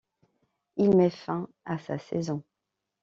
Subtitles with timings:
[0.77, 2.41] Il met fin à sa saison.